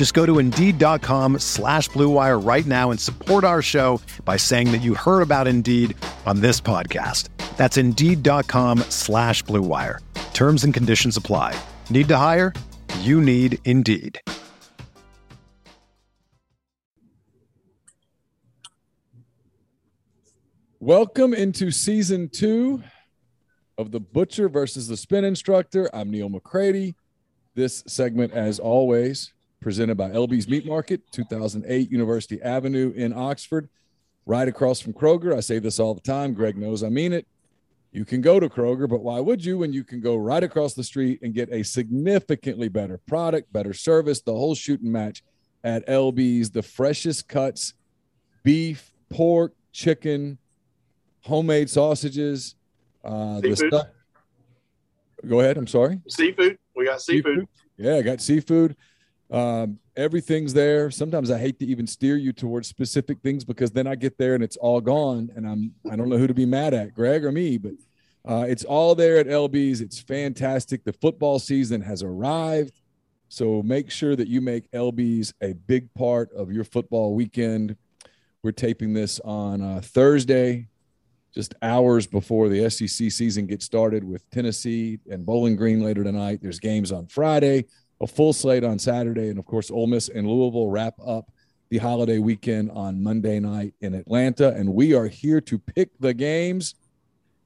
[0.00, 4.80] Just go to Indeed.com slash BlueWire right now and support our show by saying that
[4.80, 7.28] you heard about Indeed on this podcast.
[7.58, 9.98] That's Indeed.com slash BlueWire.
[10.32, 11.54] Terms and conditions apply.
[11.90, 12.54] Need to hire?
[13.00, 14.18] You need Indeed.
[20.78, 22.82] Welcome into season two
[23.76, 25.94] of The Butcher versus the Spin Instructor.
[25.94, 26.94] I'm Neil McCready.
[27.54, 33.68] This segment, as always, presented by LB's Meat Market, 2008 University Avenue in Oxford,
[34.26, 35.36] right across from Kroger.
[35.36, 36.32] I say this all the time.
[36.34, 37.26] Greg knows I mean it.
[37.92, 40.74] You can go to Kroger, but why would you when you can go right across
[40.74, 45.24] the street and get a significantly better product, better service, the whole shooting match
[45.64, 47.74] at LB's, the freshest cuts,
[48.44, 50.38] beef, pork, chicken,
[51.22, 52.54] homemade sausages,
[53.04, 53.88] uh, the stuff.
[55.26, 55.58] Go ahead.
[55.58, 56.00] I'm sorry.
[56.08, 56.58] Seafood.
[56.74, 57.46] We got seafood.
[57.76, 58.76] Yeah, I got seafood.
[59.30, 60.90] Um, everything's there.
[60.90, 64.34] Sometimes I hate to even steer you towards specific things because then I get there
[64.34, 67.24] and it's all gone, and I'm I don't know who to be mad at, Greg
[67.24, 67.72] or me, but
[68.28, 69.80] uh, it's all there at LB's.
[69.80, 70.84] It's fantastic.
[70.84, 72.80] The football season has arrived,
[73.28, 77.76] so make sure that you make LB's a big part of your football weekend.
[78.42, 80.66] We're taping this on uh, Thursday,
[81.32, 86.40] just hours before the SEC season gets started with Tennessee and Bowling Green later tonight.
[86.42, 87.66] There's games on Friday,
[88.00, 91.30] a full slate on Saturday, and of course, Ole Miss and Louisville wrap up
[91.68, 94.48] the holiday weekend on Monday night in Atlanta.
[94.54, 96.74] And we are here to pick the games.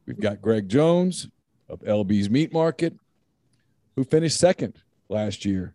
[0.06, 1.28] We've got Greg Jones
[1.68, 2.94] of LB's Meat Market,
[3.96, 4.74] who finished second
[5.08, 5.74] last year,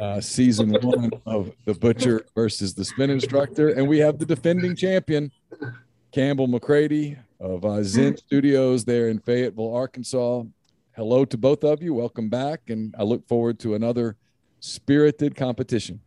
[0.00, 3.68] uh, season one of The Butcher versus the Spin Instructor.
[3.70, 5.32] And we have the defending champion,
[6.12, 10.42] Campbell McCready of uh, Zen Studios there in Fayetteville, Arkansas.
[10.98, 11.94] Hello to both of you.
[11.94, 12.70] Welcome back.
[12.70, 14.16] And I look forward to another
[14.58, 16.00] spirited competition.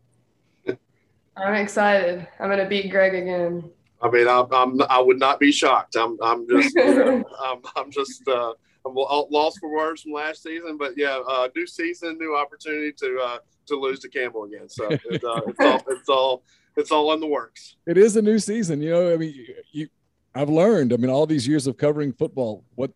[1.37, 2.27] I'm excited.
[2.41, 3.71] I'm gonna beat Greg again.
[4.01, 5.95] I mean, I'm, I'm I would not be shocked.
[5.95, 8.51] I'm I'm just you know, I'm, I'm just uh,
[8.85, 10.75] I'm lost for words from last season.
[10.77, 13.37] But yeah, uh, new season, new opportunity to uh,
[13.67, 14.67] to lose to Campbell again.
[14.67, 16.43] So it, uh, it's all it's all
[16.75, 17.77] it's all in the works.
[17.85, 18.81] It is a new season.
[18.81, 19.87] You know, I mean, you,
[20.35, 22.91] I've learned, I mean, all these years of covering football, what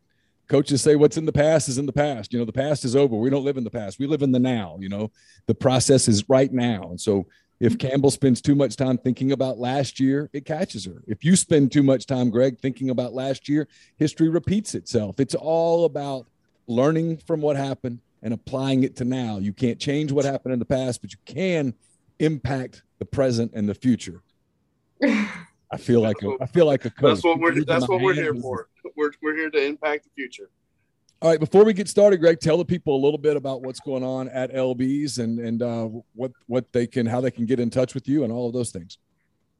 [0.47, 2.33] coaches say what's in the past is in the past.
[2.33, 3.15] You know, the past is over.
[3.15, 3.99] We don't live in the past.
[3.99, 4.77] We live in the now.
[4.79, 5.11] You know,
[5.47, 6.89] the process is right now.
[6.89, 7.27] And so
[7.59, 7.87] if mm-hmm.
[7.87, 11.03] Campbell spends too much time thinking about last year, it catches her.
[11.07, 13.67] If you spend too much time, Greg, thinking about last year,
[13.97, 15.19] history repeats itself.
[15.19, 16.27] It's all about
[16.67, 19.37] learning from what happened and applying it to now.
[19.37, 21.73] You can't change what happened in the past, but you can
[22.19, 24.21] impact the present and the future.
[25.71, 27.15] I feel like a, I feel like a coach.
[27.15, 28.69] That's what we're that's what we're here for.
[28.95, 30.49] We're we're here to impact the future.
[31.21, 33.79] All right, before we get started, Greg, tell the people a little bit about what's
[33.79, 37.59] going on at LB's and and uh, what what they can how they can get
[37.59, 38.97] in touch with you and all of those things.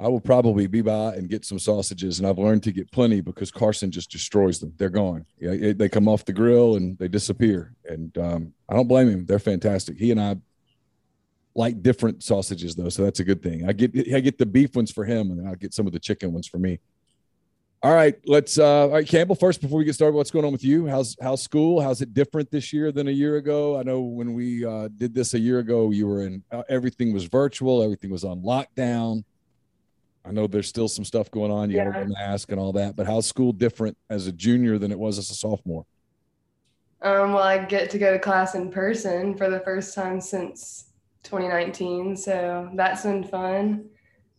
[0.00, 3.20] I will probably be by and get some sausages, and I've learned to get plenty
[3.20, 4.72] because Carson just destroys them.
[4.76, 5.26] They're gone.
[5.40, 9.08] Yeah, it- they come off the grill and they disappear, and um, I don't blame
[9.08, 9.26] him.
[9.26, 9.96] They're fantastic.
[9.98, 10.36] He and I
[11.58, 13.68] like different sausages though, so that's a good thing.
[13.68, 15.92] I get I get the beef ones for him, and then I'll get some of
[15.92, 16.78] the chicken ones for me.
[17.82, 18.58] All right, let's.
[18.58, 19.34] Uh, all right, Campbell.
[19.34, 20.86] First, before we get started, what's going on with you?
[20.86, 21.80] How's how's school?
[21.80, 23.76] How's it different this year than a year ago?
[23.76, 26.44] I know when we uh, did this a year ago, you were in.
[26.52, 27.82] Uh, everything was virtual.
[27.82, 29.24] Everything was on lockdown.
[30.24, 31.70] I know there's still some stuff going on.
[31.70, 32.94] You got to mask and all that.
[32.94, 35.86] But how's school different as a junior than it was as a sophomore?
[37.02, 40.87] Um, well, I get to go to class in person for the first time since
[41.28, 43.84] 2019, so that's been fun.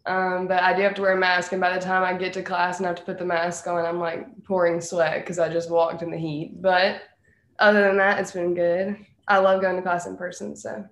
[0.06, 2.34] Um, but I do have to wear a mask, and by the time I get
[2.34, 5.40] to class and I have to put the mask on, I'm like pouring sweat because
[5.40, 6.62] I just walked in the heat.
[6.62, 7.04] But
[7.60, 8.98] other than that, it's been good.
[9.28, 10.56] I love going to class in person.
[10.56, 10.84] So.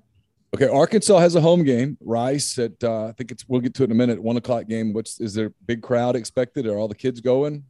[0.54, 1.98] Okay, Arkansas has a home game.
[2.00, 4.22] Rice at uh, I think it's we'll get to it in a minute.
[4.22, 4.94] One o'clock game.
[4.94, 6.68] What's is there big crowd expected?
[6.68, 7.66] Are all the kids going?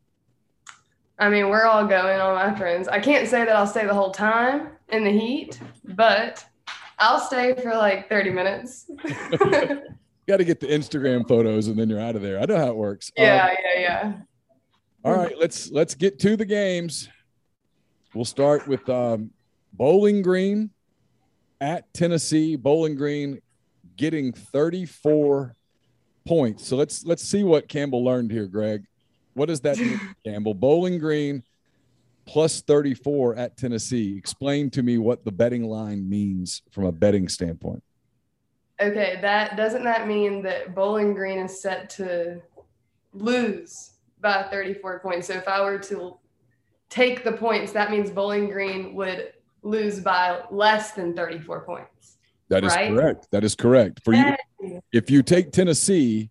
[1.18, 2.20] I mean, we're all going.
[2.20, 2.88] All my friends.
[2.88, 6.46] I can't say that I'll stay the whole time in the heat, but
[7.00, 8.90] I'll stay for like thirty minutes.
[10.28, 12.40] got to get the Instagram photos and then you're out of there.
[12.40, 13.12] I know how it works.
[13.16, 14.14] Yeah, um, yeah, yeah.
[15.06, 17.08] All right, let's let's get to the games.
[18.14, 19.32] We'll start with um,
[19.74, 20.70] Bowling Green
[21.62, 22.56] at Tennessee.
[22.56, 23.42] Bowling Green
[23.96, 25.56] getting 34
[26.28, 26.68] points.
[26.68, 28.86] So let's let's see what Campbell learned here, Greg.
[29.34, 30.54] What does that mean, Campbell?
[30.54, 31.44] Bowling Green
[32.28, 34.16] plus 34 at Tennessee.
[34.18, 37.82] Explain to me what the betting line means from a betting standpoint.
[38.80, 42.42] Okay, that doesn't that mean that Bowling Green is set to
[43.14, 45.28] lose by 34 points?
[45.28, 46.18] So if I were to
[46.90, 49.34] take the points, that means Bowling Green would
[49.64, 52.18] lose by less than 34 points.
[52.50, 52.92] That is right?
[52.92, 53.28] correct.
[53.32, 54.02] That is correct.
[54.04, 54.36] For you
[54.92, 56.30] if you take Tennessee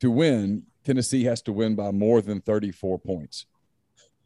[0.00, 3.46] to win, Tennessee has to win by more than 34 points.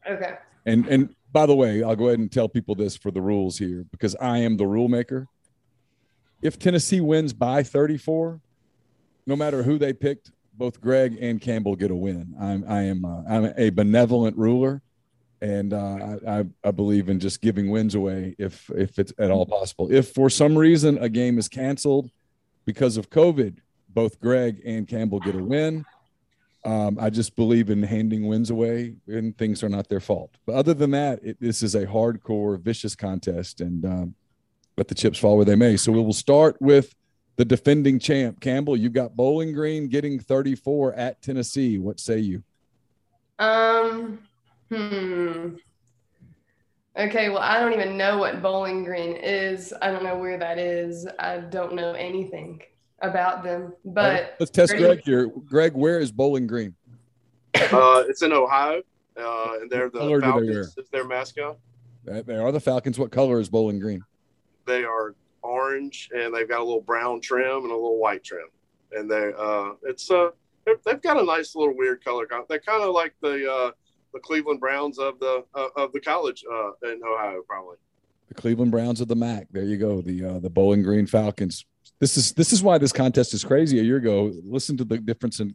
[0.08, 0.34] Okay.
[0.66, 3.58] And and by the way, I'll go ahead and tell people this for the rules
[3.58, 5.28] here because I am the rule maker
[6.42, 8.40] if Tennessee wins by 34,
[9.26, 12.34] no matter who they picked, both Greg and Campbell get a win.
[12.40, 14.82] I'm I am uh, I'm a benevolent ruler,
[15.40, 19.46] and uh, I, I believe in just giving wins away if if it's at all
[19.46, 19.90] possible.
[19.90, 22.10] If for some reason a game is canceled
[22.66, 23.58] because of COVID,
[23.88, 25.84] both Greg and Campbell get a win.
[26.64, 30.36] Um, I just believe in handing wins away, and things are not their fault.
[30.44, 34.14] But other than that, it, this is a hardcore, vicious contest, and um,
[34.76, 35.76] let the chips fall where they may.
[35.76, 36.94] So we will start with
[37.36, 38.76] the defending champ, Campbell.
[38.76, 41.78] You've got Bowling Green getting 34 at Tennessee.
[41.78, 42.42] What say you?
[43.38, 44.18] Um,
[44.68, 45.54] hmm.
[46.98, 49.72] Okay, well, I don't even know what Bowling Green is.
[49.80, 51.06] I don't know where that is.
[51.18, 52.60] I don't know anything
[53.00, 53.72] about them.
[53.84, 55.28] But right, let's test Greg here.
[55.46, 56.74] Greg, where is Bowling Green?
[57.54, 58.82] Uh, it's in Ohio,
[59.16, 60.74] uh, and they're the Falcons.
[60.74, 61.58] They their mascot.
[62.04, 62.98] They are the Falcons.
[62.98, 64.02] What color is Bowling Green?
[64.70, 68.48] they are orange and they've got a little brown trim and a little white trim.
[68.92, 70.30] And they, uh, it's, uh,
[70.84, 72.26] they've got a nice little weird color.
[72.48, 73.70] They're kind of like the, uh,
[74.12, 77.76] the Cleveland Browns of the, uh, of the college, uh, in Ohio, probably.
[78.28, 79.46] The Cleveland Browns of the MAC.
[79.50, 80.00] There you go.
[80.00, 81.64] The, uh, the Bowling Green Falcons.
[82.00, 83.78] This is, this is why this contest is crazy.
[83.78, 85.54] A year ago, listen to the difference in,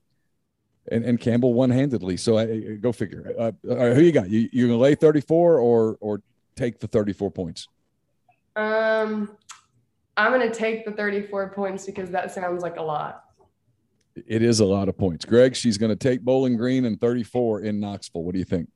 [0.91, 2.15] and, and Campbell one handedly.
[2.17, 3.33] So I, go figure.
[3.37, 4.29] Uh, who you got?
[4.29, 6.21] You you gonna lay thirty four or or
[6.55, 7.67] take the thirty four points?
[8.55, 9.35] Um,
[10.17, 13.23] I'm going to take the 34 points because that sounds like a lot.
[14.15, 15.25] It is a lot of points.
[15.25, 18.23] Greg, she's going to take Bowling Green and 34 in Knoxville.
[18.23, 18.69] What do you think?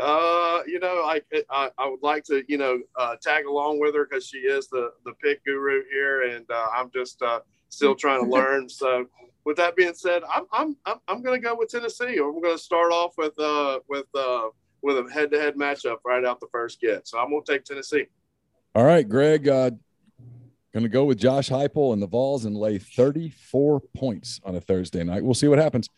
[0.00, 1.20] Uh, you know, I,
[1.50, 4.66] I, I would like to, you know, uh, tag along with her because she is
[4.68, 8.68] the the pick guru here, and uh, I'm just uh, still trying to learn.
[8.68, 9.06] So,
[9.44, 12.18] with that being said, I'm I'm I'm, I'm going to go with Tennessee.
[12.18, 14.48] I'm going to start off with uh with uh
[14.82, 17.06] with a head to head matchup right out the first get.
[17.06, 18.06] So I'm going to take Tennessee.
[18.74, 19.48] All right, Greg.
[19.48, 19.70] Uh,
[20.74, 24.60] going to go with Josh Heupel and the Vols and lay 34 points on a
[24.60, 25.24] Thursday night.
[25.24, 25.88] We'll see what happens.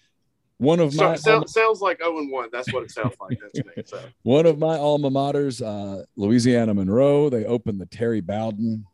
[0.58, 2.48] One of my so, alma, sounds like 0 and 1.
[2.50, 3.38] That's what it sounds like.
[3.76, 4.00] That's so.
[4.22, 7.28] One of my alma maters, uh, Louisiana Monroe.
[7.28, 8.86] They opened the Terry Bowden.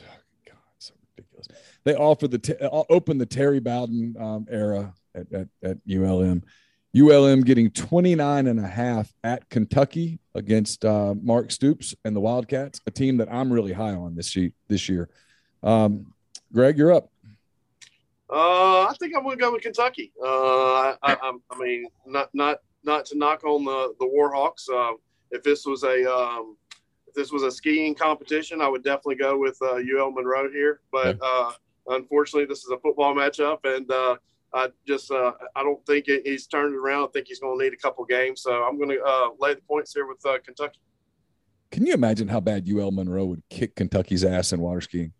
[0.00, 0.04] Oh,
[0.46, 1.46] God, so ridiculous.
[1.84, 6.42] They offered the uh, opened the Terry Bowden um, era at, at, at ULM.
[6.96, 12.80] ULM getting 29 and a half at Kentucky against uh, Mark Stoops and the Wildcats,
[12.86, 15.08] a team that I'm really high on this sheet this year.
[15.62, 16.12] Um,
[16.52, 17.12] Greg, you're up.
[18.32, 20.12] Uh, I think I'm going to go with Kentucky.
[20.22, 24.68] Uh, I, I, I, mean, not not not to knock on the the Warhawks.
[24.72, 24.96] Uh,
[25.30, 26.56] if this was a um,
[27.08, 30.80] if this was a skiing competition, I would definitely go with uh, UL Monroe here.
[30.92, 31.52] But uh,
[31.88, 34.16] unfortunately, this is a football matchup, and uh,
[34.54, 37.04] I just uh, I don't think he's turned it around.
[37.04, 38.42] I think he's going to need a couple games.
[38.42, 40.80] So I'm going to uh, lay the points here with uh, Kentucky.
[41.70, 45.12] Can you imagine how bad UL Monroe would kick Kentucky's ass in water skiing?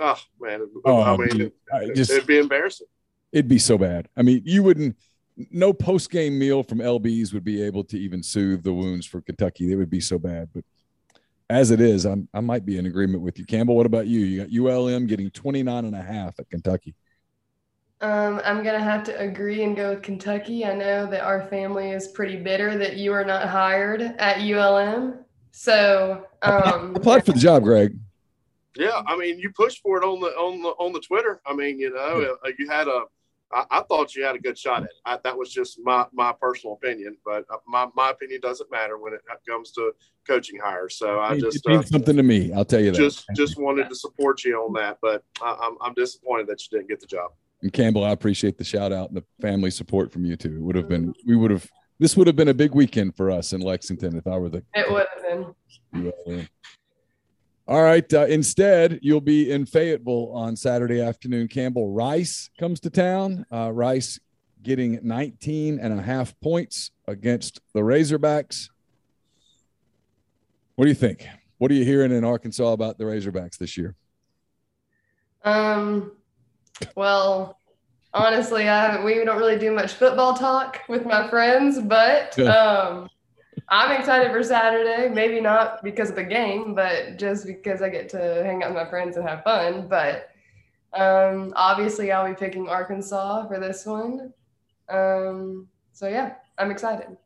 [0.00, 2.86] Oh man, oh, I mean, dude, it, just, it'd be embarrassing.
[3.32, 4.08] It'd be so bad.
[4.16, 4.96] I mean, you wouldn't.
[5.50, 9.20] No post game meal from LBs would be able to even soothe the wounds for
[9.20, 9.68] Kentucky.
[9.68, 10.48] They would be so bad.
[10.54, 10.64] But
[11.50, 13.74] as it is, I'm, I might be in agreement with you, Campbell.
[13.74, 14.20] What about you?
[14.20, 16.94] You got ULM getting 29 and a half at Kentucky.
[18.00, 20.64] Um, I'm gonna have to agree and go with Kentucky.
[20.64, 25.24] I know that our family is pretty bitter that you are not hired at ULM.
[25.52, 27.96] So um, applied for the job, Greg.
[28.76, 31.40] Yeah, I mean, you pushed for it on the on the on the Twitter.
[31.46, 33.02] I mean, you know, uh, you had a.
[33.52, 34.90] I, I thought you had a good shot at it.
[35.04, 38.98] I, that was just my my personal opinion, but uh, my my opinion doesn't matter
[38.98, 39.92] when it comes to
[40.26, 40.96] coaching hires.
[40.98, 42.52] So I just it means uh, something to me.
[42.52, 42.98] I'll tell you that.
[42.98, 46.78] Just just wanted to support you on that, but I, I'm I'm disappointed that you
[46.78, 47.30] didn't get the job.
[47.62, 50.56] And Campbell, I appreciate the shout out and the family support from you too.
[50.56, 53.30] It would have been we would have this would have been a big weekend for
[53.30, 54.64] us in Lexington if I were the.
[54.74, 56.48] It would have been.
[57.66, 58.12] All right.
[58.12, 61.48] Uh, instead, you'll be in Fayetteville on Saturday afternoon.
[61.48, 63.46] Campbell Rice comes to town.
[63.50, 64.20] Uh, Rice
[64.62, 68.68] getting 19 and a half points against the Razorbacks.
[70.74, 71.26] What do you think?
[71.58, 73.94] What are you hearing in Arkansas about the Razorbacks this year?
[75.44, 76.12] Um,
[76.96, 77.58] well,
[78.12, 83.08] honestly, I we don't really do much football talk with my friends, but um,
[83.68, 85.08] I'm excited for Saturday.
[85.08, 88.82] Maybe not because of the game, but just because I get to hang out with
[88.82, 89.88] my friends and have fun.
[89.88, 90.30] But
[90.92, 94.32] um, obviously, I'll be picking Arkansas for this one.
[94.88, 97.16] Um, so yeah, I'm excited.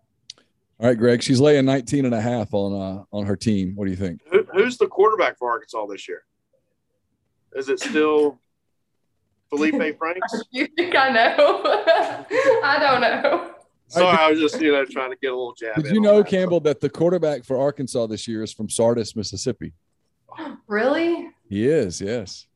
[0.81, 1.23] All right, Greg.
[1.23, 3.75] She's laying 19 and a half on uh, on her team.
[3.75, 4.21] What do you think?
[4.31, 6.23] Who, who's the quarterback for Arkansas this year?
[7.57, 8.39] Is it still
[9.53, 10.45] Feleipe Franks?
[10.53, 11.63] you think I know?
[12.63, 13.55] I don't know.
[13.89, 15.83] Sorry, I was just you know trying to get a little jab.
[15.83, 16.29] Did you know, that.
[16.29, 19.73] Campbell, that the quarterback for Arkansas this year is from Sardis, Mississippi?
[20.67, 21.31] Really?
[21.49, 21.99] He is.
[21.99, 22.47] Yes.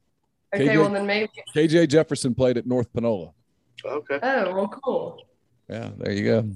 [0.54, 3.32] Okay, KJ, well then maybe KJ Jefferson played at North Panola.
[3.84, 4.18] Okay.
[4.22, 5.26] Oh well, cool.
[5.68, 6.50] Yeah, there you go.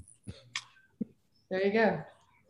[1.51, 2.03] There you go.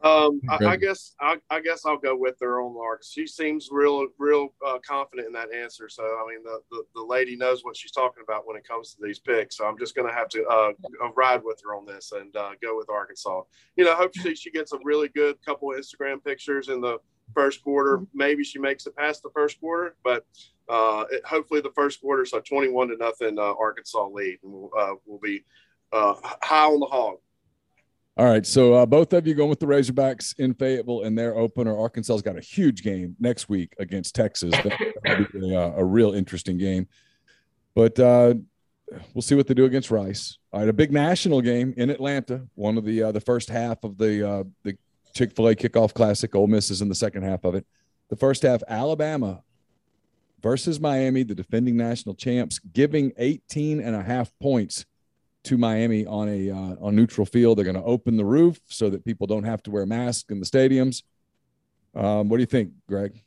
[0.03, 3.03] Um, I, I, guess I, I, guess I'll go with her on Lark.
[3.03, 5.89] She seems real, real uh, confident in that answer.
[5.89, 8.95] So I mean, the, the, the lady knows what she's talking about when it comes
[8.95, 9.57] to these picks.
[9.57, 10.73] So I'm just going to have to uh,
[11.17, 13.43] ride with her on this and uh, go with Arkansas.
[13.77, 16.99] You know, hopefully she gets a really good couple of Instagram pictures in the
[17.35, 18.03] first quarter.
[18.13, 20.27] Maybe she makes it past the first quarter, but
[20.69, 22.27] uh, it, hopefully the first quarter.
[22.27, 25.43] So 21 to nothing, uh, Arkansas lead, and we'll, uh, we'll be
[25.93, 27.17] high on the hog.
[28.19, 31.37] All right, so uh, both of you going with the Razorbacks in Fayetteville in their
[31.37, 31.79] opener.
[31.79, 34.55] Arkansas's got a huge game next week against Texas.
[35.05, 36.89] That'll be a, a real interesting game,
[37.75, 38.33] but uh,
[39.13, 40.39] we'll see what they do against Rice.
[40.51, 42.47] All right, a big national game in Atlanta.
[42.55, 44.79] One of the uh, the first half of the uh, the
[45.13, 46.35] Chick Fil A Kickoff Classic.
[46.35, 47.67] Ole Miss is in the second half of it.
[48.09, 49.43] The first half, Alabama
[50.43, 54.87] versus Miami, the defending national champs, giving 18 and a half points
[55.47, 57.59] to Miami on a uh, on neutral field.
[57.59, 60.41] They're going to open the roof so that people don't have to wear masks in
[60.41, 61.03] the stadiums.
[61.95, 63.23] Um, what do you think, Greg?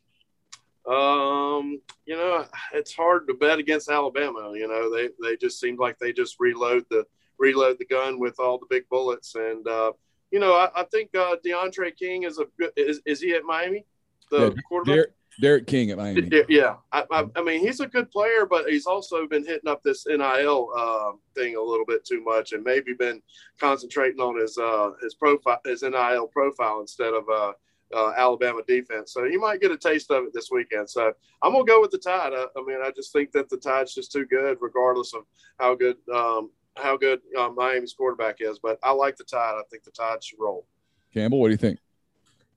[0.85, 4.51] Um, you know, it's hard to bet against Alabama.
[4.53, 7.05] You know, they they just seem like they just reload the
[7.37, 9.91] reload the gun with all the big bullets, and uh,
[10.31, 12.45] you know, I, I think uh, DeAndre King is a
[12.75, 13.85] is is he at Miami?
[14.29, 15.07] The yeah, quarterback.
[15.39, 16.29] D'Eriq King at Miami.
[16.49, 19.81] Yeah, I, I, I, mean he's a good player, but he's also been hitting up
[19.83, 23.21] this NIL uh, thing a little bit too much, and maybe been
[23.59, 27.53] concentrating on his uh, his profile, his NIL profile instead of uh,
[27.95, 29.13] uh, Alabama defense.
[29.13, 30.89] So he might get a taste of it this weekend.
[30.89, 32.33] So I'm gonna go with the Tide.
[32.33, 35.23] I, I mean, I just think that the Tide's just too good, regardless of
[35.59, 38.59] how good um, how good uh, Miami's quarterback is.
[38.59, 39.55] But I like the Tide.
[39.57, 40.65] I think the Tide should roll.
[41.13, 41.79] Campbell, what do you think?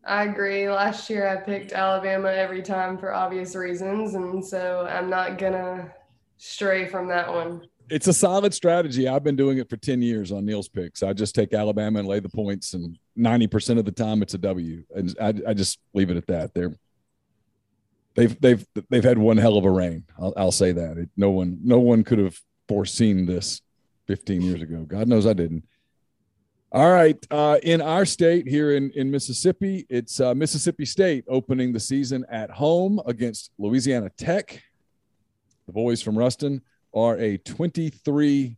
[0.05, 0.69] I agree.
[0.69, 5.93] Last year I picked Alabama every time for obvious reasons, and so I'm not gonna
[6.39, 7.69] stray from that one.
[7.89, 9.07] It's a solid strategy.
[9.07, 11.03] I've been doing it for 10 years on Neil's picks.
[11.03, 14.39] I just take Alabama and lay the points, and 90% of the time it's a
[14.39, 14.83] W.
[14.95, 16.55] And I, I just leave it at that.
[16.55, 16.75] They're
[18.15, 20.05] they've they've they've had one hell of a reign.
[20.19, 20.99] I'll, I'll say that.
[20.99, 23.61] It, no one no one could have foreseen this
[24.07, 24.85] 15 years ago.
[24.85, 25.65] God knows I didn't.
[26.75, 27.19] All right.
[27.31, 32.25] Uh, in our state here in, in Mississippi, it's uh, Mississippi State opening the season
[32.31, 34.63] at home against Louisiana Tech.
[35.67, 36.63] The boys from Ruston
[36.95, 38.57] are a 23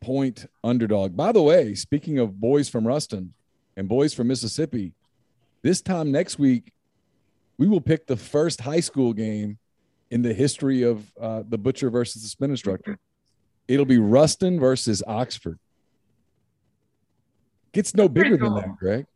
[0.00, 1.16] point underdog.
[1.16, 3.34] By the way, speaking of boys from Ruston
[3.76, 4.92] and boys from Mississippi,
[5.62, 6.72] this time next week,
[7.58, 9.58] we will pick the first high school game
[10.12, 13.00] in the history of uh, the butcher versus the spin instructor.
[13.66, 15.58] It'll be Ruston versus Oxford.
[17.72, 18.54] Gets no bigger cool.
[18.54, 19.06] than that, Greg.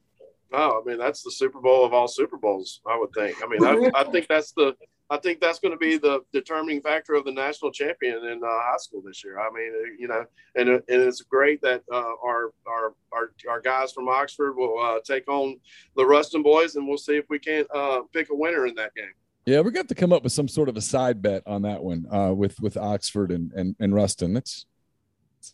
[0.52, 2.80] Oh, I mean that's the Super Bowl of all Super Bowls.
[2.86, 3.42] I would think.
[3.42, 4.75] I mean, I, I think that's the.
[5.08, 8.48] I think that's going to be the determining factor of the national champion in uh,
[8.48, 9.38] high school this year.
[9.38, 10.25] I mean, uh, you know,
[10.56, 14.98] and, and it's great that uh, our, our our our guys from Oxford will uh,
[15.04, 15.60] take on
[15.94, 18.94] the Ruston boys, and we'll see if we can't uh, pick a winner in that
[18.94, 19.12] game.
[19.44, 21.84] Yeah, we got to come up with some sort of a side bet on that
[21.84, 24.34] one uh, with with Oxford and and, and Ruston.
[24.34, 24.66] That's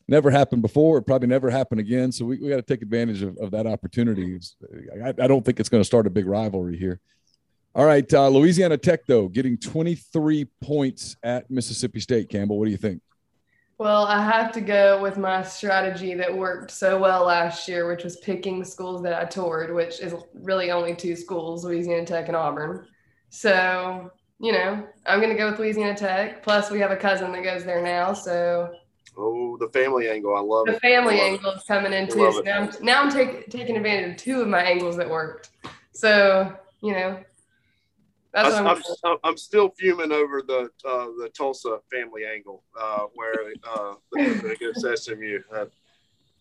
[0.09, 0.99] never happened before.
[0.99, 2.13] It probably never happen again.
[2.13, 4.39] So we, we got to take advantage of, of that opportunity.
[5.05, 7.01] I, I don't think it's going to start a big rivalry here.
[7.75, 12.29] All right, uh, Louisiana Tech though getting 23 points at Mississippi State.
[12.29, 13.01] Campbell, what do you think?
[13.79, 18.05] Well, I have to go with my strategy that worked so well last year, which
[18.05, 22.37] was picking schools that I toured, which is really only two schools, Louisiana Tech and
[22.37, 22.87] Auburn.
[23.31, 26.45] So, you know, I'm going to go with Louisiana Tech.
[26.45, 28.13] Plus, we have a cousin that goes there now.
[28.13, 28.73] So,
[29.59, 30.37] the family angle.
[30.37, 32.33] I love the family angle is coming in too.
[32.33, 35.51] So now I'm, now I'm take, taking advantage of two of my angles that worked.
[35.93, 37.23] So, you know,
[38.33, 43.07] that's I, am I'm, I'm still fuming over the uh, the Tulsa family angle uh,
[43.15, 43.95] where uh,
[44.51, 45.41] against SMU.
[45.55, 45.67] Uh,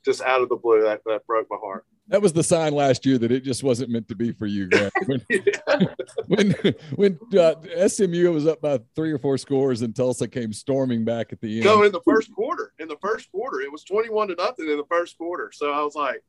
[0.03, 1.85] just out of the blue, that, that broke my heart.
[2.11, 4.67] That was the sign last year that it just wasn't meant to be for you,
[4.67, 4.91] Greg.
[6.27, 6.55] When when,
[6.95, 11.31] when uh, SMU was up by three or four scores and Tulsa came storming back
[11.31, 11.65] at the end.
[11.65, 12.73] No, in the first quarter.
[12.79, 15.51] In the first quarter, it was twenty-one to nothing in the first quarter.
[15.53, 16.21] So I was like,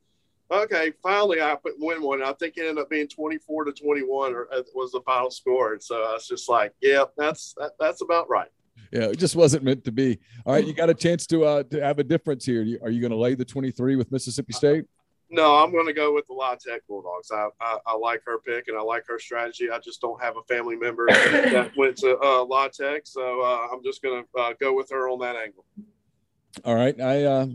[0.52, 2.22] okay, finally I put win one.
[2.22, 5.72] I think it ended up being 24 to 21 or uh, was the final score.
[5.72, 8.48] And so I was just like, yeah, that's, that, that's about right.
[8.92, 9.04] Yeah.
[9.04, 10.18] It just wasn't meant to be.
[10.44, 10.66] All right.
[10.66, 12.60] You got a chance to, uh, to have a difference here.
[12.82, 14.84] Are you going to lay the 23 with Mississippi State?
[15.32, 17.30] No, I'm going to go with the La Tech Bulldogs.
[17.30, 19.70] I, I, I, like her pick and I like her strategy.
[19.70, 23.68] I just don't have a family member that went to uh, La Tech, so uh,
[23.72, 25.64] I'm just going to uh, go with her on that angle.
[26.66, 27.46] All right, I uh,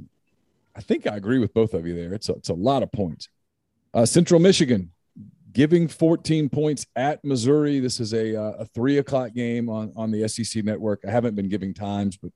[0.75, 2.13] I think I agree with both of you there.
[2.13, 3.29] It's a, it's a lot of points.
[3.93, 4.91] Uh, Central Michigan
[5.53, 7.79] giving 14 points at Missouri.
[7.79, 11.01] This is a, uh, a three o'clock game on, on the SEC network.
[11.07, 12.31] I haven't been giving times, but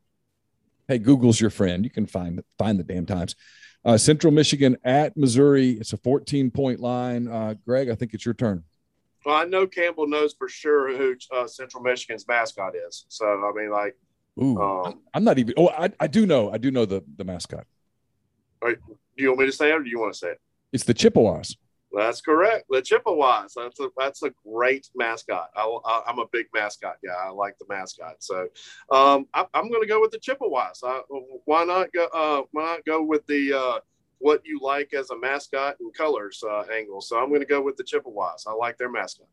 [0.87, 1.83] hey, Google's your friend.
[1.83, 3.35] You can find find the damn times.
[3.83, 5.71] Uh, Central Michigan at Missouri.
[5.71, 7.27] It's a 14 point line.
[7.27, 8.63] Uh, Greg, I think it's your turn.
[9.25, 13.05] Well, I know Campbell knows for sure who uh, Central Michigan's mascot is.
[13.07, 13.95] So I mean, like,
[14.41, 15.53] Ooh, um, I'm not even.
[15.57, 16.51] Oh, I, I do know.
[16.51, 17.65] I do know the the mascot.
[18.61, 18.77] Right.
[18.87, 20.41] Do you want me to say it or do you want to say it?
[20.71, 21.57] It's the Chippewas.
[21.93, 22.65] That's correct.
[22.69, 23.53] The Chippewas.
[23.55, 25.49] That's a that's a great mascot.
[25.55, 27.13] I, am a big mascot guy.
[27.13, 28.15] I like the mascot.
[28.19, 28.47] So
[28.91, 30.81] um, I, am going to go with the Chippewas.
[30.83, 31.01] I,
[31.45, 32.07] why not go?
[32.13, 33.79] Uh, why not go with the uh,
[34.19, 37.01] what you like as a mascot and colors uh, angle?
[37.01, 38.45] So I'm going to go with the Chippewas.
[38.47, 39.27] I like their mascot.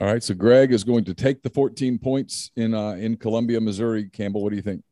[0.00, 0.22] All right.
[0.22, 4.08] So Greg is going to take the 14 points in uh, in Columbia, Missouri.
[4.08, 4.82] Campbell, what do you think?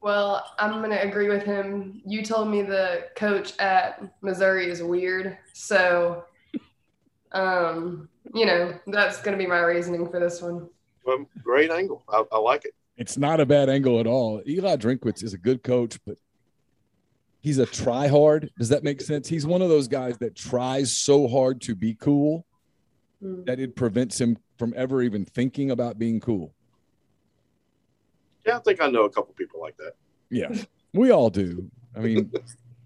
[0.00, 2.00] Well, I'm going to agree with him.
[2.06, 5.38] You told me the coach at Missouri is weird.
[5.52, 6.24] So,
[7.32, 10.68] um, you know, that's going to be my reasoning for this one.
[11.04, 12.04] Well, great angle.
[12.08, 12.74] I, I like it.
[12.96, 14.42] It's not a bad angle at all.
[14.46, 16.16] Eli Drinkwitz is a good coach, but
[17.40, 18.50] he's a try hard.
[18.58, 19.28] Does that make sense?
[19.28, 22.44] He's one of those guys that tries so hard to be cool
[23.22, 23.44] mm.
[23.46, 26.52] that it prevents him from ever even thinking about being cool.
[28.48, 29.92] Yeah, I think I know a couple people like that.
[30.30, 30.48] Yeah,
[30.94, 31.70] we all do.
[31.94, 32.32] I mean,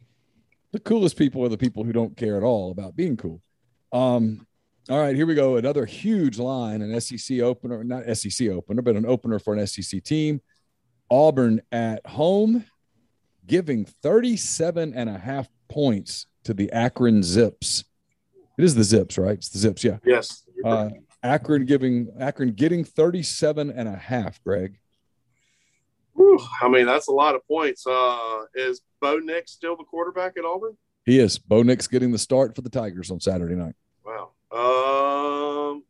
[0.72, 3.40] the coolest people are the people who don't care at all about being cool.
[3.92, 4.44] Um,
[4.90, 5.57] all right, here we go.
[5.57, 10.03] Another huge line, an SEC opener, not SEC opener, but an opener for an SEC
[10.03, 10.40] team.
[11.09, 12.64] Auburn at home,
[13.46, 17.85] giving 37 and a half points to the Akron Zips.
[18.59, 19.35] It is the Zips, right?
[19.35, 19.98] It's the Zips, yeah.
[20.05, 20.42] Yes.
[20.64, 20.90] Uh,
[21.22, 24.79] Akron giving Akron getting 37 and a half, Greg.
[26.14, 27.87] Whew, I mean, that's a lot of points.
[27.87, 30.77] Uh, is Bo Nix still the quarterback at Auburn?
[31.05, 31.38] He is.
[31.38, 33.75] Bo Nix getting the start for the Tigers on Saturday night.
[34.05, 34.33] Wow.
[34.53, 35.85] Um,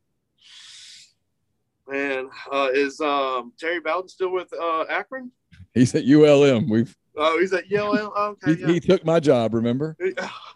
[1.88, 5.30] man, uh, is um, Terry Bowden still with uh, Akron?
[5.74, 6.68] He's at ULM.
[6.68, 6.96] We've.
[7.16, 8.10] Oh, he's at ULM.
[8.16, 8.54] Okay.
[8.54, 8.66] he, yeah.
[8.68, 9.54] he took my job.
[9.54, 9.96] Remember?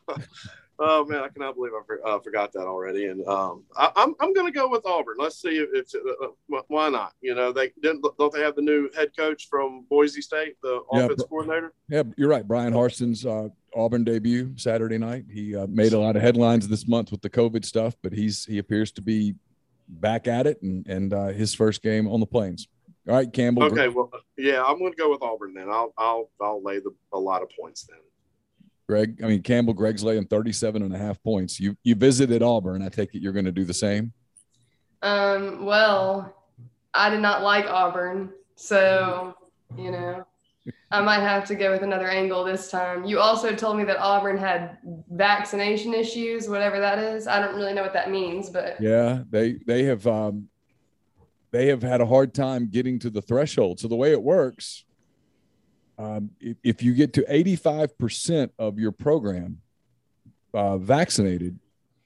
[0.79, 3.07] Oh man, I cannot believe I for, uh, forgot that already.
[3.07, 5.17] And um, I, am I'm, I'm going to go with Auburn.
[5.19, 7.13] Let's see if it's uh, uh why not.
[7.23, 10.83] You know, they didn't don't they have the new head coach from Boise State, the
[10.93, 11.73] yeah, offense coordinator?
[11.89, 12.47] Yeah, you're right.
[12.47, 15.25] Bryan Harsin's uh, Auburn debut Saturday night.
[15.31, 18.45] He uh, made a lot of headlines this month with the COVID stuff, but he's
[18.45, 19.35] he appears to be
[19.89, 22.69] back at it and and uh, his first game on the plains.
[23.09, 23.63] All right, Campbell.
[23.65, 25.71] Okay, well, yeah, I'm going to go with Auburn then.
[25.71, 27.99] I'll I'll I'll lay the, a lot of points then.
[28.89, 31.59] Greg, I mean Campbell, Greg's laying 37 and a half points.
[31.59, 32.83] You you visited Auburn.
[32.83, 34.13] I take it you're going to do the same.
[35.03, 36.35] Um, well,
[36.95, 39.35] I did not like Auburn, so
[39.77, 40.25] you know,
[40.91, 43.05] I might have to go with another angle this time.
[43.05, 44.79] You also told me that Auburn had
[45.11, 47.27] vaccination issues, whatever that is.
[47.27, 50.49] I don't really know what that means, but yeah, they they have um,
[51.51, 53.81] they have had a hard time getting to the threshold.
[53.81, 54.85] So the way it works,
[55.99, 59.61] um, if, if, you get to 85% of your program
[60.53, 61.59] uh, vaccinated,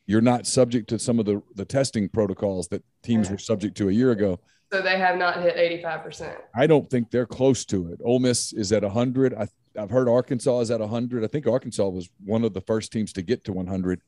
[0.07, 3.89] you're not subject to some of the, the testing protocols that teams were subject to
[3.89, 4.39] a year ago.
[4.73, 6.37] So they have not hit 85%.
[6.55, 8.01] I don't think they're close to it.
[8.05, 9.35] Ole Miss is at 100.
[9.35, 11.25] I, I've heard Arkansas is at 100.
[11.25, 14.01] I think Arkansas was one of the first teams to get to 100.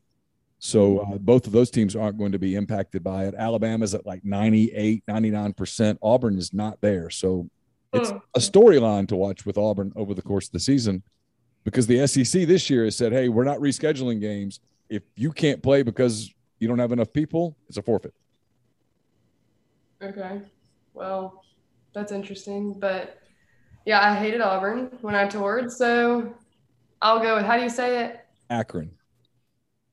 [0.61, 3.35] So uh, both of those teams aren't going to be impacted by it.
[3.37, 5.99] Alabama's at like 98, 99%.
[6.01, 7.11] Auburn is not there.
[7.11, 7.51] So
[7.92, 8.16] it's Hmm.
[8.35, 11.02] a storyline to watch with Auburn over the course of the season
[11.64, 14.61] because the SEC this year has said, hey, we're not rescheduling games.
[14.88, 18.14] If you can't play because you don't have enough people, it's a forfeit.
[20.02, 20.40] Okay.
[20.94, 21.44] Well,
[21.92, 22.72] that's interesting.
[22.78, 23.18] But
[23.87, 25.70] yeah, I hated Auburn when I toured.
[25.70, 26.35] So
[27.00, 28.20] I'll go with how do you say it?
[28.50, 28.90] Akron.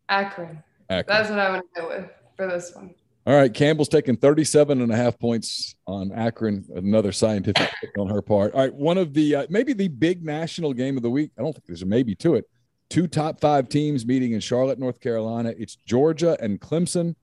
[0.10, 0.64] Akron.
[0.90, 1.06] Akron.
[1.08, 2.94] That's what I'm going to go with for this one.
[3.30, 8.24] All right, Campbell's taking 37 and a half points on Akron, another scientific on her
[8.24, 8.56] part.
[8.56, 11.30] All right, one of the uh, maybe the big national game of the week.
[11.38, 12.50] I don't think there's a maybe to it.
[12.90, 15.54] Two top five teams meeting in Charlotte, North Carolina.
[15.60, 17.14] It's Georgia and Clemson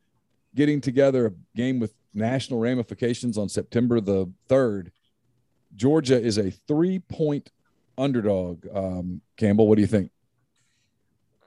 [0.54, 4.92] getting together a game with national ramifications on September the 3rd.
[5.74, 7.50] Georgia is a three point
[7.98, 8.64] underdog.
[8.72, 10.12] Um, Campbell, what do you think?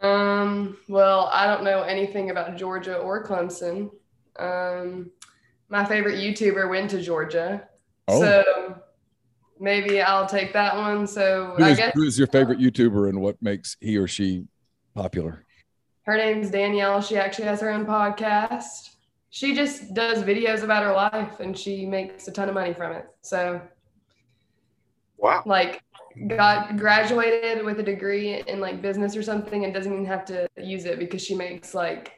[0.01, 3.91] Um, well, I don't know anything about Georgia or Clemson.
[4.39, 5.11] Um,
[5.69, 7.67] my favorite YouTuber went to Georgia.
[8.07, 8.21] Oh.
[8.21, 8.81] So
[9.59, 11.05] maybe I'll take that one.
[11.05, 14.45] So Who I guess who is your favorite YouTuber and what makes he or she
[14.95, 15.45] popular?
[16.03, 17.01] her name's Danielle.
[17.01, 18.95] She actually has her own podcast.
[19.29, 22.93] She just does videos about her life and she makes a ton of money from
[22.93, 23.05] it.
[23.21, 23.61] So
[25.17, 25.43] Wow.
[25.45, 25.83] like
[26.27, 30.47] got graduated with a degree in like business or something and doesn't even have to
[30.57, 32.13] use it because she makes like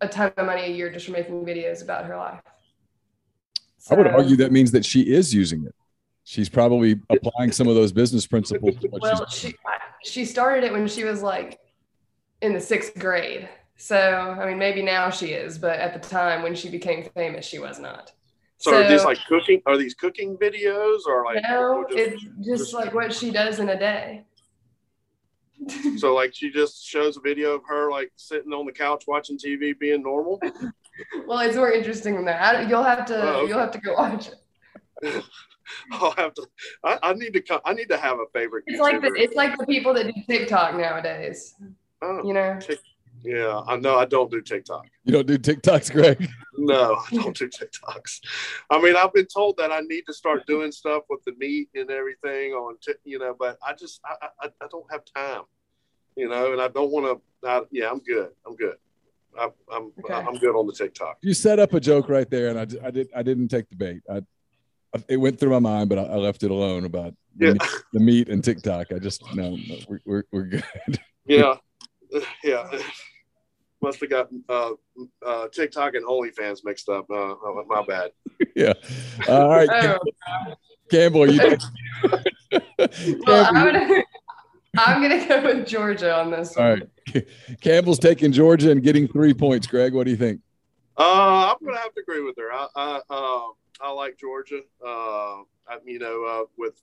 [0.00, 2.40] a ton of money a year just for making videos about her life.
[3.90, 5.74] I would argue that means that she is using it.
[6.24, 8.76] She's probably applying some of those business principles.
[8.76, 9.54] To what Well, she's, she
[10.02, 11.60] she started it when she was like
[12.40, 13.48] in the sixth grade.
[13.76, 17.44] So I mean, maybe now she is, but at the time when she became famous,
[17.44, 18.12] she was not.
[18.58, 19.60] So, are these like cooking?
[19.66, 21.42] Are these cooking videos or like?
[21.42, 24.24] no, just- it's just just- like what she does in a day.
[25.96, 29.38] So like she just shows a video of her like sitting on the couch watching
[29.38, 30.40] TV, being normal.
[31.26, 32.68] well, it's more interesting than that.
[32.68, 33.48] You'll have to Oh, okay.
[33.48, 34.34] you'll have to go watch it.
[35.92, 36.46] I'll have to.
[36.84, 37.40] I, I need to.
[37.40, 38.64] co- I need to have a favorite.
[38.66, 41.54] It's like the it's like the people that do TikTok nowadays.
[42.02, 42.58] Oh, You know,
[43.24, 43.96] yeah, I know.
[43.96, 44.86] I don't do TikTok.
[45.04, 46.28] you don't do TikToks, Greg?
[46.56, 48.20] No, I don't do TikToks.
[48.70, 51.68] I mean, I've been told that I need to start doing stuff with the meat
[51.74, 55.42] and everything on, Tik- you know, but I just I, I, I don't have time,
[56.16, 57.66] you know, and I don't want to.
[57.72, 58.30] Yeah, I'm good.
[58.46, 58.76] I'm good.
[59.36, 60.14] I, I'm Okay.
[60.14, 61.18] I'm good on the TikTok.
[61.22, 63.08] You set up a joke right there, and I, d- I did.
[63.16, 64.02] I didn't take the bait.
[64.08, 64.22] I,
[65.08, 68.00] it went through my mind, but I, I left it alone about the, meat, the
[68.00, 68.92] meat and TikTok.
[68.92, 71.00] I just no, no we're, we're we're good.
[71.26, 71.56] Yeah,
[72.44, 72.70] yeah.
[73.84, 74.70] Must have got uh,
[75.26, 77.04] uh, TikTok and OnlyFans mixed up.
[77.10, 78.12] Uh, uh, my bad.
[78.56, 78.72] yeah.
[79.28, 80.54] All right, oh,
[80.90, 81.38] Campbell, are you?
[82.02, 84.04] well, Campbell, I'm gonna
[84.78, 86.90] I'm gonna go with Georgia on this all one.
[87.14, 87.26] right.
[87.60, 89.66] Campbell's taking Georgia and getting three points.
[89.66, 90.40] Greg, what do you think?
[90.96, 92.50] Uh, I'm gonna have to agree with her.
[92.50, 93.40] I I, uh,
[93.82, 94.60] I like Georgia.
[94.82, 96.80] Uh, I, you know, uh, with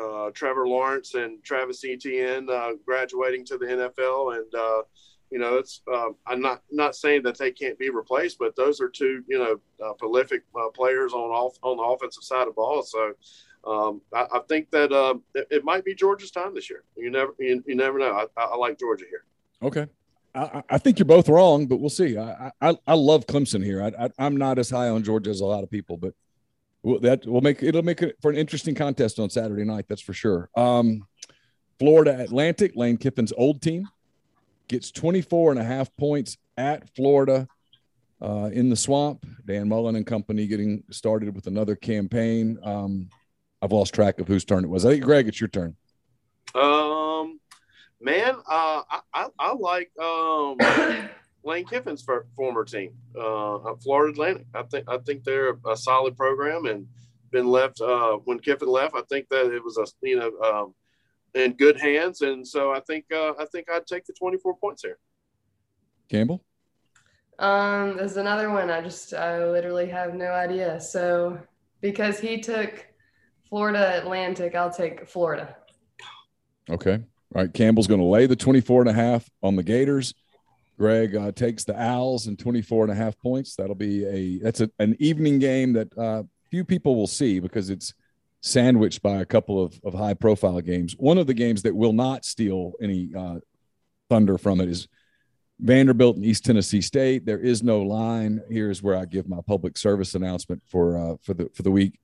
[0.00, 4.82] uh, Trevor Lawrence and Travis Etienne uh, graduating to the NFL, and uh,
[5.30, 8.80] you know, it's um, I'm not not saying that they can't be replaced, but those
[8.80, 12.54] are two you know uh, prolific uh, players on off on the offensive side of
[12.54, 12.82] ball.
[12.82, 13.14] So.
[13.62, 16.82] Um, I, I think that uh, it, it might be Georgia's time this year.
[16.96, 18.10] You never, you, you never know.
[18.10, 19.24] I, I, like Georgia here.
[19.62, 19.86] Okay.
[20.34, 22.16] I, I- think you're both wrong, but we'll see.
[22.16, 23.82] I I, love Clemson here.
[23.82, 26.14] I, I'm not as high on Georgia as a lot of people, but
[26.82, 29.86] we'll, that will make it'll make it for an interesting contest on Saturday night.
[29.88, 30.48] That's for sure.
[30.56, 31.06] Um,
[31.78, 33.88] Florida Atlantic, Lane Kiffin's old team,
[34.70, 37.48] gets 24 and a half points at Florida
[38.22, 39.26] uh, in the swamp.
[39.44, 42.56] Dan Mullen and company getting started with another campaign.
[42.62, 43.08] Um,
[43.60, 44.86] I've lost track of whose turn it was.
[44.86, 45.76] I think Greg, it's your turn.
[46.54, 47.40] Um,
[48.00, 50.56] man, uh, I, I, I like um,
[51.44, 54.46] Lane Kiffin's for, former team, uh, Florida Atlantic.
[54.54, 56.86] I think I think they're a solid program and
[57.32, 58.94] been left uh, when Kiffin left.
[58.94, 60.74] I think that it was a you know um,
[61.34, 64.56] in good hands, and so I think uh, I think I'd take the twenty four
[64.56, 64.98] points here.
[66.08, 66.42] Campbell.
[67.38, 68.70] Um, there's another one.
[68.70, 70.80] I just I literally have no idea.
[70.80, 71.38] So
[71.80, 72.86] because he took
[73.48, 75.56] Florida Atlantic, I'll take Florida.
[76.68, 77.02] Okay.
[77.34, 77.52] All right.
[77.52, 80.14] Campbell's going to lay the 24 and a half on the Gators.
[80.78, 83.54] Greg uh, takes the Owls and 24 and a half points.
[83.56, 87.70] That'll be a that's a, an evening game that uh, few people will see because
[87.70, 87.94] it's
[88.40, 90.94] sandwiched by a couple of, of high profile games.
[90.98, 93.40] One of the games that will not steal any uh,
[94.08, 94.88] thunder from it is
[95.60, 97.26] Vanderbilt and East Tennessee State.
[97.26, 98.40] There is no line.
[98.50, 101.98] Here's where I give my public service announcement for uh, for the for the week.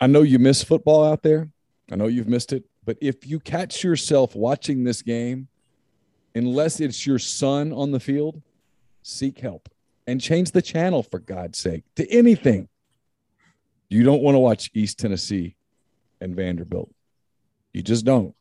[0.00, 1.48] I know you miss football out there.
[1.90, 5.48] I know you've missed it, but if you catch yourself watching this game,
[6.34, 8.42] unless it's your son on the field,
[9.02, 9.68] seek help
[10.06, 12.68] and change the channel for God's sake to anything.
[13.94, 15.54] You don't want to watch East Tennessee
[16.20, 16.92] and Vanderbilt.
[17.72, 18.34] You just don't.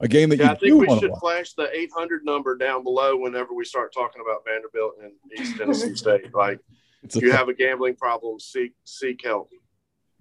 [0.00, 1.20] A game that Yeah, I think we should watch.
[1.20, 5.94] flash the 800 number down below whenever we start talking about Vanderbilt and East Tennessee
[5.94, 6.34] State.
[6.34, 6.58] Like,
[7.04, 9.50] if a you have a gambling problem, seek seek help.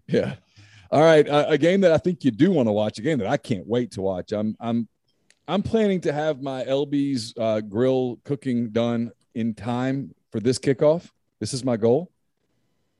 [0.08, 0.36] Yeah.
[0.92, 1.28] All right.
[1.28, 3.38] Uh, a game that I think you do want to watch, a game that I
[3.38, 4.32] can't wait to watch.
[4.32, 4.88] I'm I'm
[5.48, 11.10] I'm planning to have my LB's uh, grill cooking done in time for this kickoff.
[11.40, 12.13] This is my goal.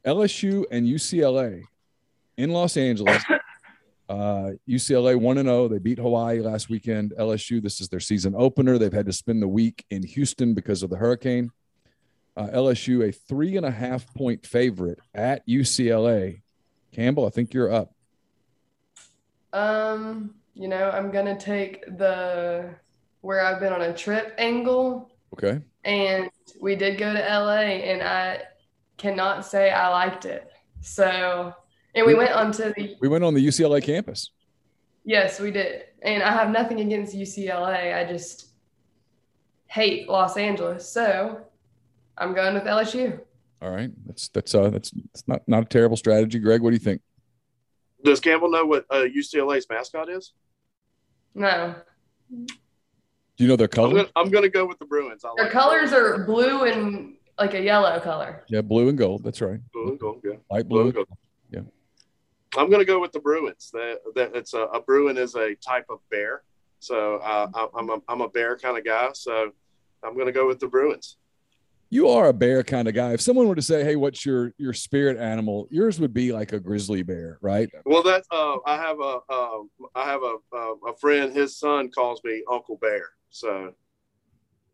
[0.06, 1.64] LSU and UCLA
[2.38, 3.24] in Los Angeles.
[4.10, 5.70] Uh, UCLA 1 and 0.
[5.70, 7.14] They beat Hawaii last weekend.
[7.18, 8.78] LSU, this is their season opener.
[8.78, 11.52] They've had to spend the week in Houston because of the hurricane.
[12.36, 16.42] Uh, LSU, a three and a half point favorite at UCLA.
[16.92, 17.94] Campbell, I think you're up.
[19.54, 22.70] Um, you know, I'm gonna take the
[23.22, 25.62] where I've been on a trip angle, Okay.
[25.86, 26.30] and
[26.62, 28.42] we did go to LA, and I
[29.08, 30.50] cannot say I liked it.
[30.80, 31.54] So,
[31.94, 34.32] and we went onto the We went on the UCLA campus.
[35.04, 37.94] yes, we did, and I have nothing against UCLA.
[37.96, 38.48] I just
[39.68, 41.42] hate Los Angeles, so
[42.18, 43.20] I'm going with LSU.
[43.62, 43.92] All right.
[44.06, 46.40] That's that's uh that's that's not not a terrible strategy.
[46.40, 47.02] Greg, what do you think?
[48.04, 50.34] Does Campbell know what uh, UCLA's mascot is?
[51.36, 51.74] No,
[52.30, 52.46] Do
[53.38, 54.06] you know their I'm color?
[54.16, 55.24] I'm gonna go with the Bruins.
[55.26, 58.44] I their like colors are blue and like a yellow color.
[58.48, 59.24] Yeah, blue and gold.
[59.24, 59.60] That's right.
[59.74, 60.22] blue and gold.
[60.24, 60.32] Yeah.
[60.52, 60.86] Light Blue blue.
[60.86, 61.08] and gold.
[61.52, 61.62] Yeah.
[62.62, 63.72] I'm gonna go with the Bruins.
[63.74, 66.44] That that it's a, a Bruin is a type of bear.
[66.80, 69.10] So uh, I- I'm a, I'm a bear kind of guy.
[69.14, 69.52] So
[70.04, 71.18] I'm gonna go with the Bruins.
[71.90, 73.14] You are a bear kind of guy.
[73.14, 76.52] If someone were to say, "Hey, what's your your spirit animal?" Yours would be like
[76.52, 77.70] a grizzly bear, right?
[77.86, 79.60] Well, that's uh, I have a uh,
[79.96, 81.36] I have a, a a friend.
[81.36, 83.10] His son calls me Uncle Bear.
[83.30, 83.74] So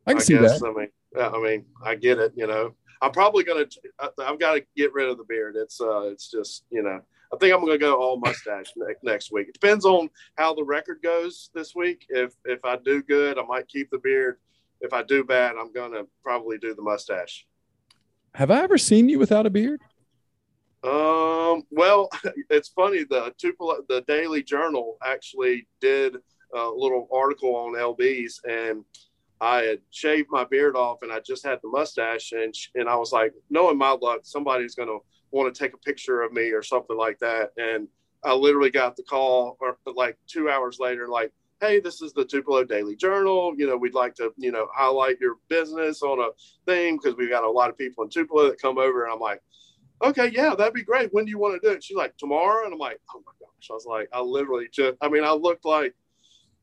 [0.09, 0.67] I can see guess that.
[0.67, 2.33] I mean I mean I get it.
[2.35, 3.65] You know, I'm probably gonna
[3.99, 5.55] I, I've got to get rid of the beard.
[5.55, 9.31] It's uh it's just you know I think I'm gonna go all mustache ne- next
[9.31, 9.49] week.
[9.49, 12.05] It depends on how the record goes this week.
[12.09, 14.37] If if I do good, I might keep the beard.
[14.81, 17.45] If I do bad, I'm gonna probably do the mustache.
[18.35, 19.81] Have I ever seen you without a beard?
[20.83, 22.09] Um, well,
[22.49, 23.03] it's funny.
[23.03, 26.15] The Tupelo, the Daily Journal actually did
[26.55, 28.83] a little article on LBs, and
[29.41, 32.95] I had shaved my beard off, and I just had the mustache, and and I
[32.95, 34.97] was like, knowing my luck, somebody's gonna
[35.31, 37.87] want to take a picture of me or something like that, and
[38.23, 41.31] I literally got the call, or like two hours later, like.
[41.61, 43.53] Hey, this is the Tupelo Daily Journal.
[43.57, 46.29] You know, we'd like to, you know, highlight your business on a
[46.65, 49.03] thing because we've got a lot of people in Tupelo that come over.
[49.03, 49.41] And I'm like,
[50.01, 51.13] okay, yeah, that'd be great.
[51.13, 51.83] When do you want to do it?
[51.83, 52.63] She's like, tomorrow.
[52.63, 53.67] And I'm like, oh my gosh.
[53.69, 55.93] I was like, I literally just, I mean, I looked like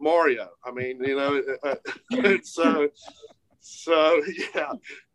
[0.00, 0.48] Mario.
[0.64, 2.88] I mean, you know, uh, so,
[3.60, 4.22] so
[4.54, 4.72] yeah.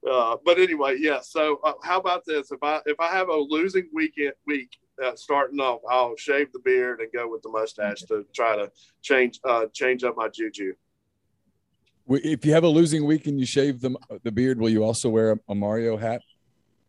[0.09, 1.19] Uh, but anyway, yeah.
[1.21, 2.51] So uh, how about this?
[2.51, 6.59] If I, if I have a losing weekend week uh, starting off, I'll shave the
[6.59, 10.73] beard and go with the mustache to try to change, uh, change up my juju.
[12.09, 15.09] If you have a losing week and you shave the the beard, will you also
[15.09, 16.21] wear a, a Mario hat?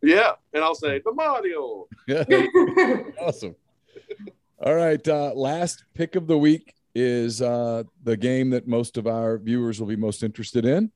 [0.02, 0.32] Yeah.
[0.52, 1.86] And I'll say the Mario.
[3.20, 3.54] Awesome.
[4.64, 9.06] All right, uh, last pick of the week is uh, the game that most of
[9.06, 10.90] our viewers will be most interested in.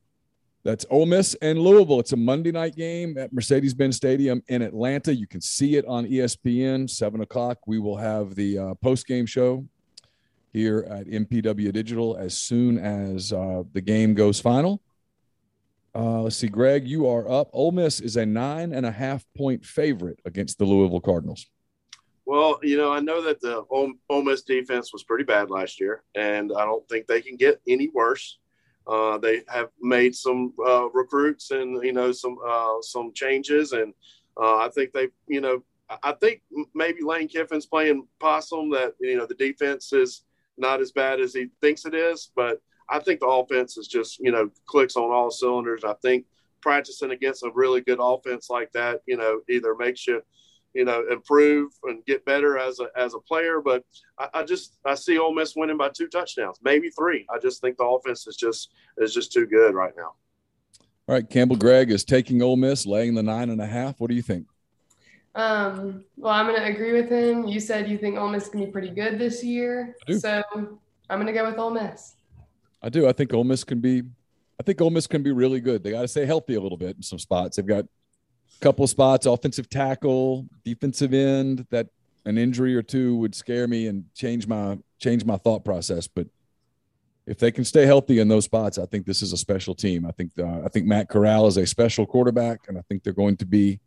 [0.64, 2.00] That's Ole Miss and Louisville.
[2.00, 5.14] It's a Monday night game at Mercedes-Benz Stadium in Atlanta.
[5.14, 7.58] You can see it on ESPN, seven o'clock.
[7.66, 9.64] We will have the uh, post-game show
[10.52, 14.82] here at MPW Digital as soon as uh, the game goes final.
[15.94, 17.48] Uh, let's see, Greg, you are up.
[17.52, 21.46] Ole Miss is a nine and a half point favorite against the Louisville Cardinals.
[22.26, 26.02] Well, you know, I know that the Ole Miss defense was pretty bad last year,
[26.16, 28.38] and I don't think they can get any worse.
[28.86, 33.94] Uh, they have made some uh, recruits and you know some uh, some changes, and
[34.40, 35.62] uh, I think they, you know,
[36.02, 36.42] I think
[36.74, 38.70] maybe Lane Kiffin's playing possum.
[38.70, 40.24] That you know the defense is
[40.58, 42.60] not as bad as he thinks it is, but
[42.90, 45.84] I think the offense is just you know clicks on all cylinders.
[45.84, 46.26] I think
[46.60, 50.20] practicing against a really good offense like that, you know, either makes you
[50.76, 53.60] you know, improve and get better as a as a player.
[53.64, 53.82] But
[54.18, 57.26] I, I just I see Ole Miss winning by two touchdowns, maybe three.
[57.34, 60.12] I just think the offense is just is just too good right now.
[61.08, 64.00] All right, Campbell Greg is taking Ole Miss, laying the nine and a half.
[64.00, 64.48] What do you think?
[65.36, 67.46] Um, well, I'm going to agree with him.
[67.46, 69.94] You said you think Ole Miss can be pretty good this year.
[70.08, 70.18] I do.
[70.18, 72.16] So I'm going to go with Ole Miss.
[72.82, 73.06] I do.
[73.06, 74.02] I think Ole Miss can be.
[74.58, 75.84] I think Ole Miss can be really good.
[75.84, 77.56] They got to stay healthy a little bit in some spots.
[77.56, 77.88] They've got a
[78.60, 81.66] couple spots: offensive tackle, defensive end.
[81.70, 81.88] That
[82.24, 86.08] an injury or two would scare me and change my change my thought process.
[86.08, 86.26] But
[87.26, 90.06] if they can stay healthy in those spots, I think this is a special team.
[90.06, 93.12] I think uh, I think Matt Corral is a special quarterback, and I think they're
[93.12, 93.80] going to be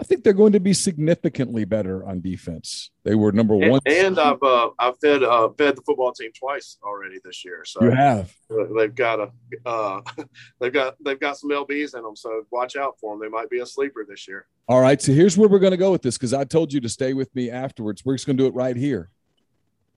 [0.00, 2.90] I think they're going to be significantly better on defense.
[3.02, 6.30] They were number and, one, and I've uh, I've fed uh, fed the football team
[6.38, 7.64] twice already this year.
[7.64, 8.32] So you have.
[8.76, 9.30] They've got a
[9.66, 10.00] uh,
[10.60, 12.14] they've got they've got some lbs in them.
[12.14, 13.20] So watch out for them.
[13.20, 14.46] They might be a sleeper this year.
[14.68, 15.02] All right.
[15.02, 17.12] So here's where we're going to go with this because I told you to stay
[17.12, 18.04] with me afterwards.
[18.04, 19.10] We're just going to do it right here.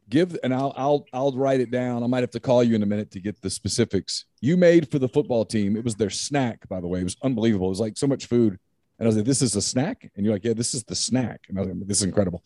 [0.09, 2.01] Give and I'll I'll I'll write it down.
[2.01, 4.25] I might have to call you in a minute to get the specifics.
[4.39, 5.77] You made for the football team.
[5.77, 7.01] It was their snack, by the way.
[7.01, 7.67] It was unbelievable.
[7.67, 8.57] It was like so much food
[9.01, 10.11] and I was like, this is a snack?
[10.15, 11.45] And you're like, yeah, this is the snack.
[11.49, 12.43] And I was like, this is incredible.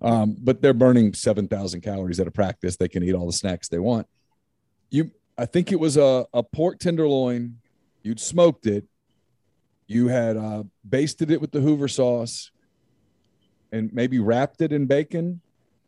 [0.00, 2.76] Um, but they're burning 7,000 calories at a practice.
[2.76, 4.06] They can eat all the snacks they want.
[4.88, 7.56] You, I think it was a, a pork tenderloin.
[8.04, 8.84] You'd smoked it.
[9.88, 12.52] You had uh, basted it with the Hoover sauce
[13.72, 15.40] and maybe wrapped it in bacon.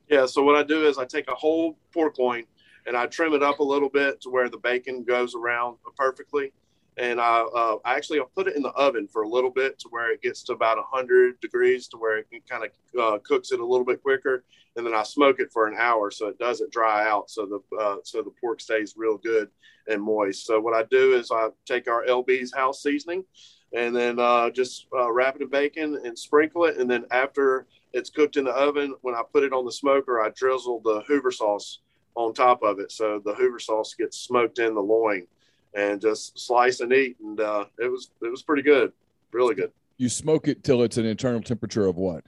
[0.08, 0.26] Yeah.
[0.26, 2.42] So what I do is I take a whole pork loin
[2.88, 6.52] and I trim it up a little bit to where the bacon goes around perfectly
[6.98, 9.78] and I, uh, I actually I'll put it in the oven for a little bit
[9.80, 13.52] to where it gets to about 100 degrees to where it kind of uh, cooks
[13.52, 14.44] it a little bit quicker.
[14.76, 17.76] And then I smoke it for an hour so it doesn't dry out so the
[17.76, 19.48] uh, so the pork stays real good
[19.88, 20.46] and moist.
[20.46, 23.24] So what I do is I take our LB's house seasoning
[23.72, 26.78] and then uh, just uh, wrap it in bacon and sprinkle it.
[26.78, 30.20] And then after it's cooked in the oven when I put it on the smoker
[30.20, 31.80] I drizzle the Hoover sauce
[32.14, 35.26] on top of it so the Hoover sauce gets smoked in the loin
[35.78, 37.16] and just slice and eat.
[37.20, 38.92] And uh, it was it was pretty good,
[39.32, 39.72] really good.
[39.96, 42.24] You smoke it till it's an internal temperature of what?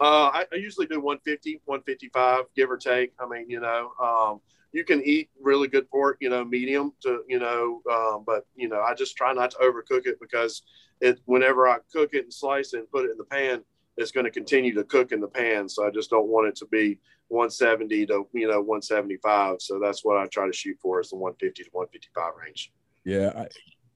[0.00, 3.12] Uh, I, I, usually do 150, 155, give or take.
[3.20, 4.40] I mean, you know, um,
[4.72, 8.68] you can eat really good pork, you know, medium to, you know, um, but you
[8.68, 10.62] know, I just try not to overcook it because
[11.00, 13.62] it whenever I cook it and slice it and put it in the pan,
[13.96, 15.68] it's going to continue to cook in the pan.
[15.68, 19.62] So I just don't want it to be 170 to you know 175.
[19.62, 22.72] So that's what I try to shoot for is the 150 to 155 range.
[23.04, 23.46] Yeah, I,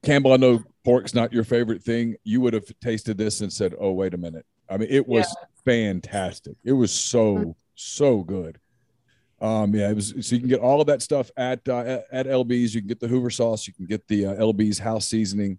[0.03, 2.17] Campbell, I know pork's not your favorite thing.
[2.25, 5.27] You would have tasted this and said, "Oh, wait a minute." I mean, it was
[5.27, 5.47] yeah.
[5.65, 6.57] fantastic.
[6.65, 8.59] It was so so good.
[9.41, 10.15] Um, yeah, it was.
[10.21, 12.75] So you can get all of that stuff at uh, at, at LB's.
[12.75, 13.67] You can get the Hoover sauce.
[13.67, 15.59] You can get the uh, LB's house seasoning,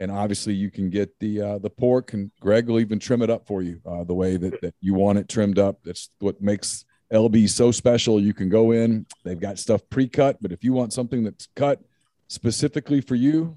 [0.00, 2.12] and obviously you can get the uh, the pork.
[2.12, 4.94] And Greg will even trim it up for you uh, the way that, that you
[4.94, 5.78] want it trimmed up.
[5.84, 8.20] That's what makes LB so special.
[8.20, 11.48] You can go in, they've got stuff pre cut, but if you want something that's
[11.56, 11.80] cut
[12.28, 13.56] specifically for you,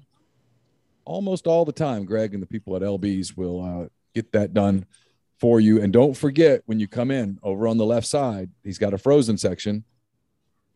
[1.04, 4.86] almost all the time, Greg and the people at LB's will uh, get that done
[5.38, 5.80] for you.
[5.80, 8.98] And don't forget when you come in over on the left side, he's got a
[8.98, 9.84] frozen section.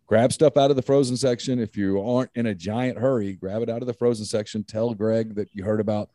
[0.07, 1.59] Grab stuff out of the frozen section.
[1.59, 4.63] If you aren't in a giant hurry, grab it out of the frozen section.
[4.63, 6.11] Tell Greg that you heard about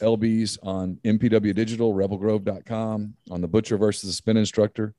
[0.00, 4.94] LB's on MPW Digital, rebelgrove.com, on the Butcher versus the Spin Instructor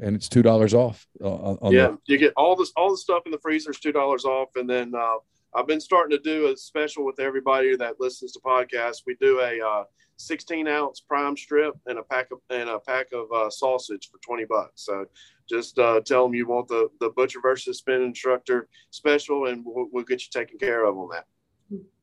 [0.00, 1.06] and it's two dollars off.
[1.22, 3.92] Uh, yeah, the- you get all this all the stuff in the freezer is two
[3.92, 5.16] dollars off, and then uh,
[5.54, 9.02] I've been starting to do a special with everybody that listens to podcasts.
[9.06, 9.84] We do a uh,
[10.16, 14.18] 16 ounce prime strip and a pack of and a pack of uh, sausage for
[14.18, 14.84] 20 bucks.
[14.84, 15.06] So
[15.48, 19.86] just uh, tell them you want the the butcher versus spin instructor special, and we'll,
[19.92, 21.26] we'll get you taken care of on that.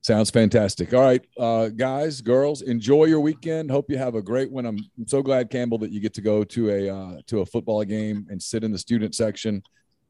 [0.02, 0.94] Sounds fantastic.
[0.94, 3.70] All right, uh, guys, girls, enjoy your weekend.
[3.70, 4.66] Hope you have a great one.
[4.66, 7.46] I'm, I'm so glad, Campbell, that you get to go to a uh, to a
[7.46, 9.62] football game and sit in the student section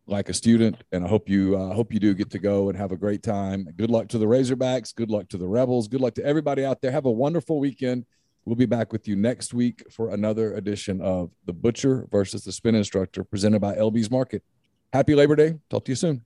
[0.08, 0.78] like a student.
[0.92, 3.24] And I hope you uh, hope you do get to go and have a great
[3.24, 3.68] time.
[3.76, 4.94] Good luck to the Razorbacks.
[4.94, 5.88] Good luck to the Rebels.
[5.88, 6.92] Good luck to everybody out there.
[6.92, 8.06] Have a wonderful weekend.
[8.46, 12.52] We'll be back with you next week for another edition of The Butcher versus the
[12.52, 14.44] Spin Instructor, presented by LB's Market.
[14.92, 15.60] Happy Labor Day.
[15.70, 16.26] Talk to you soon.